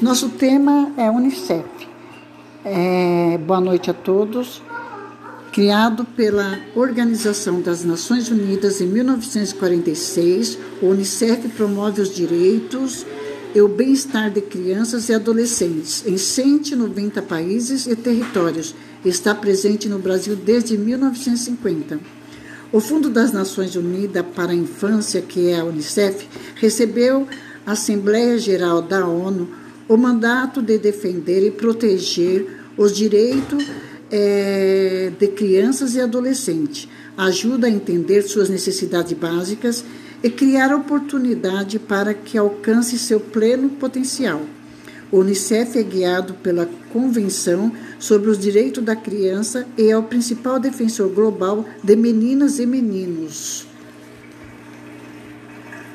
[0.00, 1.64] Nosso tema é Unicef.
[2.64, 4.62] É, boa noite a todos.
[5.50, 13.04] Criado pela Organização das Nações Unidas em 1946, o Unicef promove os direitos
[13.52, 18.76] e o bem-estar de crianças e adolescentes em 190 países e territórios.
[19.04, 21.98] Está presente no Brasil desde 1950.
[22.70, 27.26] O Fundo das Nações Unidas para a Infância, que é a Unicef, recebeu
[27.66, 32.46] a Assembleia Geral da ONU o mandato de defender e proteger
[32.76, 33.66] os direitos
[34.10, 39.84] é, de crianças e adolescentes, ajuda a entender suas necessidades básicas
[40.22, 44.42] e criar oportunidade para que alcance seu pleno potencial.
[45.10, 50.60] O Unicef é guiado pela Convenção sobre os Direitos da Criança e é o principal
[50.60, 53.67] defensor global de meninas e meninos.